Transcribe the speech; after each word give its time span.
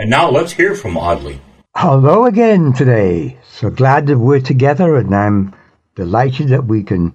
And 0.00 0.10
now 0.10 0.30
let's 0.30 0.52
hear 0.52 0.76
from 0.76 0.96
Audley. 0.96 1.40
Hello 1.74 2.26
again 2.26 2.72
today. 2.72 3.36
So 3.50 3.68
glad 3.68 4.06
that 4.06 4.16
we're 4.16 4.40
together, 4.40 4.94
and 4.94 5.12
I'm 5.12 5.56
delighted 5.96 6.50
that 6.50 6.66
we 6.66 6.84
can 6.84 7.14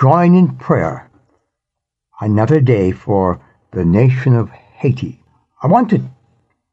join 0.00 0.36
in 0.36 0.54
prayer 0.58 1.10
another 2.20 2.60
day 2.60 2.92
for 2.92 3.40
the 3.72 3.84
nation 3.84 4.36
of 4.36 4.48
Haiti. 4.50 5.24
I 5.60 5.66
want 5.66 5.90
to 5.90 6.04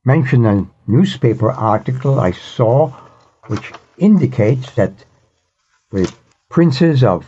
mention 0.06 0.46
a 0.46 0.68
newspaper 0.86 1.50
article 1.50 2.20
I 2.20 2.30
saw 2.30 2.90
which 3.48 3.72
indicates 3.98 4.70
that 4.76 4.94
the 5.90 6.14
princes 6.52 7.04
of 7.04 7.26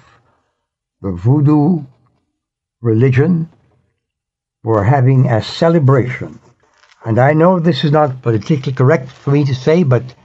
the 1.02 1.14
voodoo 1.14 1.84
religion 2.80 3.50
were 4.64 4.84
having 4.84 5.28
a 5.28 5.42
celebration 5.42 6.40
and 7.04 7.20
I 7.20 7.34
know 7.34 7.60
this 7.60 7.84
is 7.84 7.92
not 7.92 8.22
politically 8.22 8.74
correct 8.74 9.10
for 9.10 9.32
me 9.32 9.44
to 9.46 9.56
say, 9.56 9.84
but 9.84 10.16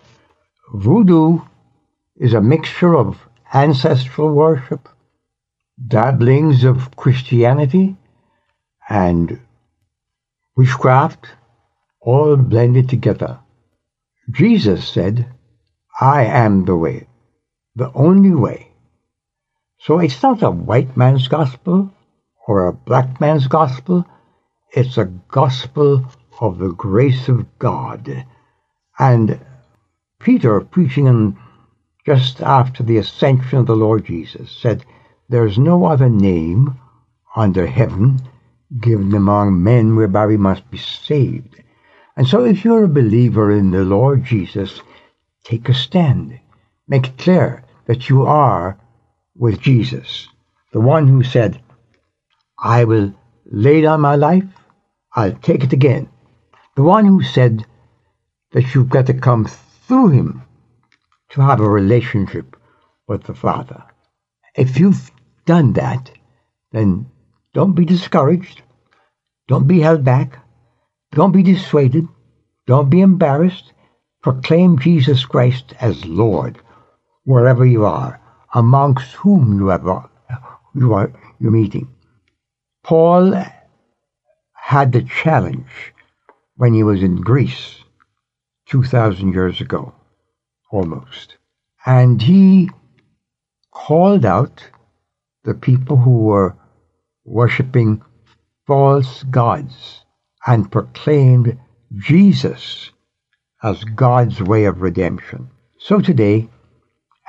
voodoo 0.74 1.40
is 2.16 2.34
a 2.34 2.40
mixture 2.40 2.94
of 2.94 3.18
ancestral 3.52 4.32
worship, 4.32 4.88
dabblings 5.86 6.64
of 6.64 6.94
Christianity, 6.96 7.96
and 8.88 9.40
witchcraft, 10.56 11.26
all 12.00 12.36
blended 12.36 12.88
together. 12.88 13.40
Jesus 14.30 14.88
said, 14.88 15.26
I 16.00 16.24
am 16.24 16.66
the 16.66 16.76
way, 16.76 17.08
the 17.74 17.90
only 17.94 18.34
way. 18.34 18.72
So 19.78 19.98
it's 19.98 20.22
not 20.22 20.42
a 20.42 20.50
white 20.50 20.96
man's 20.96 21.28
gospel 21.28 21.92
or 22.46 22.66
a 22.66 22.72
black 22.72 23.20
man's 23.20 23.46
gospel, 23.46 24.04
it's 24.72 24.98
a 24.98 25.04
gospel 25.04 26.04
of 26.40 26.58
the 26.58 26.72
grace 26.72 27.28
of 27.28 27.58
God. 27.58 28.26
And 28.98 29.40
Peter, 30.20 30.60
preaching 30.60 31.08
on 31.08 31.38
just 32.04 32.40
after 32.40 32.82
the 32.82 32.98
ascension 32.98 33.58
of 33.58 33.66
the 33.66 33.76
Lord 33.76 34.06
Jesus, 34.06 34.50
said, 34.50 34.84
There 35.28 35.46
is 35.46 35.58
no 35.58 35.84
other 35.84 36.08
name 36.08 36.78
under 37.34 37.66
heaven 37.66 38.20
given 38.80 39.14
among 39.14 39.62
men 39.62 39.96
whereby 39.96 40.26
we 40.26 40.36
must 40.36 40.70
be 40.70 40.78
saved. 40.78 41.62
And 42.16 42.26
so, 42.26 42.44
if 42.44 42.64
you're 42.64 42.84
a 42.84 42.88
believer 42.88 43.50
in 43.52 43.70
the 43.70 43.84
Lord 43.84 44.24
Jesus, 44.24 44.80
take 45.44 45.68
a 45.68 45.74
stand. 45.74 46.40
Make 46.88 47.08
it 47.08 47.18
clear 47.18 47.64
that 47.86 48.08
you 48.08 48.24
are 48.24 48.78
with 49.36 49.60
Jesus, 49.60 50.28
the 50.72 50.80
one 50.80 51.08
who 51.08 51.22
said, 51.22 51.60
I 52.58 52.84
will 52.84 53.14
lay 53.44 53.82
down 53.82 54.00
my 54.00 54.16
life, 54.16 54.44
I'll 55.14 55.34
take 55.34 55.62
it 55.62 55.72
again. 55.72 56.08
The 56.76 56.82
one 56.82 57.06
who 57.06 57.22
said 57.22 57.64
that 58.52 58.74
you've 58.74 58.90
got 58.90 59.06
to 59.06 59.14
come 59.14 59.46
through 59.46 60.10
him 60.10 60.42
to 61.30 61.40
have 61.40 61.60
a 61.60 61.68
relationship 61.68 62.54
with 63.08 63.24
the 63.24 63.34
Father. 63.34 63.82
If 64.54 64.78
you've 64.78 65.10
done 65.46 65.72
that, 65.72 66.10
then 66.72 67.10
don't 67.54 67.72
be 67.72 67.86
discouraged. 67.86 68.60
Don't 69.48 69.66
be 69.66 69.80
held 69.80 70.04
back. 70.04 70.38
Don't 71.12 71.32
be 71.32 71.42
dissuaded. 71.42 72.08
Don't 72.66 72.90
be 72.90 73.00
embarrassed. 73.00 73.72
Proclaim 74.22 74.78
Jesus 74.78 75.24
Christ 75.24 75.72
as 75.80 76.04
Lord 76.04 76.60
wherever 77.24 77.64
you 77.64 77.86
are, 77.86 78.20
amongst 78.54 79.12
whom 79.12 79.58
you, 79.58 79.68
have, 79.68 79.86
you 80.74 80.92
are 80.92 81.10
you're 81.38 81.50
meeting. 81.50 81.88
Paul 82.84 83.34
had 84.52 84.92
the 84.92 85.02
challenge 85.02 85.94
when 86.56 86.74
he 86.74 86.82
was 86.82 87.02
in 87.02 87.16
Greece 87.16 87.76
2,000 88.66 89.32
years 89.32 89.60
ago, 89.60 89.94
almost. 90.70 91.36
And 91.84 92.20
he 92.20 92.70
called 93.70 94.24
out 94.24 94.68
the 95.44 95.54
people 95.54 95.96
who 95.96 96.18
were 96.18 96.56
worshipping 97.24 98.02
false 98.66 99.22
gods 99.24 100.04
and 100.46 100.72
proclaimed 100.72 101.58
Jesus 101.94 102.90
as 103.62 103.84
God's 103.84 104.42
way 104.42 104.64
of 104.64 104.80
redemption. 104.80 105.50
So 105.78 106.00
today, 106.00 106.48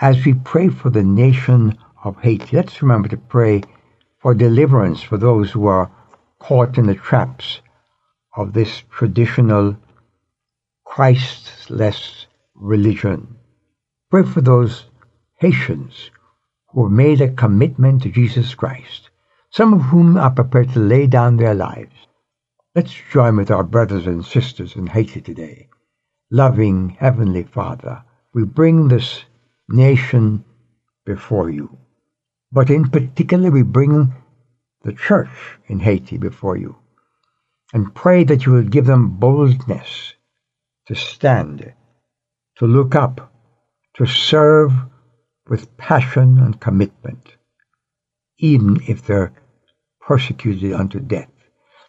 as 0.02 0.26
we 0.26 0.34
pray 0.34 0.70
for 0.70 0.90
the 0.90 1.04
nation 1.04 1.78
of 2.04 2.18
Haiti, 2.22 2.56
let's 2.56 2.82
remember 2.82 3.10
to 3.10 3.18
pray 3.18 3.62
for 4.20 4.34
deliverance 4.34 5.02
for 5.02 5.18
those 5.18 5.52
who 5.52 5.68
are 5.68 5.92
caught 6.40 6.78
in 6.78 6.88
the 6.88 6.96
traps 6.96 7.62
of 8.38 8.54
this 8.54 8.84
traditional 8.92 9.76
Christless 10.86 12.28
religion. 12.54 13.36
Pray 14.12 14.24
for 14.24 14.42
those 14.42 14.86
Haitians 15.40 16.12
who 16.70 16.84
have 16.84 16.92
made 16.92 17.20
a 17.20 17.34
commitment 17.34 18.04
to 18.04 18.12
Jesus 18.12 18.54
Christ, 18.54 19.10
some 19.50 19.74
of 19.74 19.82
whom 19.82 20.18
are 20.18 20.30
prepared 20.30 20.70
to 20.74 20.80
lay 20.80 21.08
down 21.08 21.38
their 21.38 21.56
lives. 21.56 21.96
Let's 22.76 22.94
join 23.12 23.38
with 23.38 23.50
our 23.50 23.64
brothers 23.64 24.06
and 24.06 24.24
sisters 24.24 24.76
in 24.76 24.86
Haiti 24.86 25.20
today. 25.20 25.68
Loving 26.30 26.90
Heavenly 26.90 27.44
Father, 27.44 28.04
we 28.34 28.46
bring 28.46 28.88
this 28.88 29.24
nation 29.68 30.46
before 31.06 31.50
you. 31.50 31.76
But 32.52 32.70
in 32.70 32.90
particular, 32.90 33.50
we 33.50 33.64
bring 33.64 34.14
the 34.84 34.94
church 34.94 35.30
in 35.68 35.80
Haiti 35.80 36.18
before 36.18 36.56
you 36.56 36.78
and 37.74 37.94
pray 37.94 38.24
that 38.24 38.46
you 38.46 38.54
will 38.54 38.64
give 38.64 38.86
them 38.86 39.18
boldness 39.18 40.14
to 40.88 40.96
stand, 40.96 41.74
to 42.58 42.66
look 42.66 42.96
up, 42.96 43.32
to 43.96 44.06
serve 44.06 44.72
with 45.50 45.76
passion 45.78 46.38
and 46.40 46.60
commitment, 46.60 47.36
even 48.38 48.80
if 48.88 49.06
they're 49.06 49.34
persecuted 50.02 50.74
unto 50.74 51.00
death. 51.00 51.30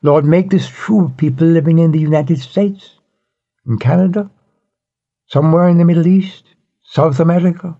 Lord, 0.03 0.25
make 0.25 0.51
this 0.51 0.69
true 0.69 1.07
of 1.07 1.17
people 1.17 1.47
living 1.47 1.79
in 1.79 1.93
the 1.93 1.99
United 1.99 2.39
States, 2.39 2.99
in 3.67 3.79
Canada, 3.79 4.31
somewhere 5.27 5.69
in 5.69 5.79
the 5.79 5.85
Middle 5.85 6.07
East, 6.07 6.45
South 6.83 7.21
America. 7.21 7.77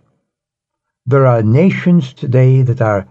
There 1.07 1.27
are 1.27 1.43
nations 1.43 2.13
today 2.13 2.63
that 2.63 2.83
are 2.83 3.09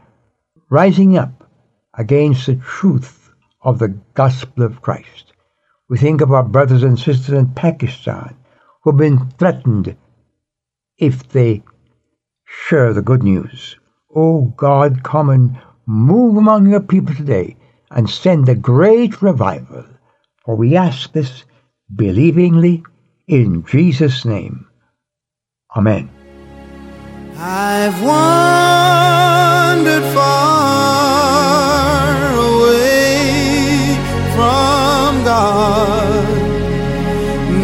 rising 0.70 1.18
up 1.18 1.50
against 1.94 2.46
the 2.46 2.56
truth 2.56 3.17
of 3.68 3.80
the 3.80 3.90
gospel 4.14 4.64
of 4.64 4.82
Christ. 4.82 5.34
We 5.90 5.98
think 5.98 6.22
of 6.22 6.32
our 6.32 6.44
brothers 6.44 6.84
and 6.84 6.98
sisters 6.98 7.38
in 7.38 7.54
Pakistan 7.54 8.34
who 8.82 8.92
have 8.92 8.98
been 8.98 9.30
threatened 9.32 9.98
if 10.98 11.28
they 11.28 11.64
share 12.46 12.94
the 12.94 13.02
good 13.02 13.24
news. 13.24 13.76
Oh 14.16 14.54
God, 14.56 15.04
come 15.04 15.30
and 15.30 15.60
move 15.86 16.38
among 16.38 16.70
your 16.70 16.80
people 16.80 17.14
today 17.14 17.58
and 17.92 18.10
send 18.10 18.48
a 18.48 18.56
great 18.56 19.22
revival. 19.22 19.84
For 20.46 20.56
we 20.56 20.78
ask 20.78 21.12
this 21.12 21.44
believingly 21.94 22.84
in 23.28 23.66
Jesus' 23.66 24.24
name. 24.24 24.66
Amen. 25.76 26.10
I've 27.36 28.02
wandered 28.02 28.97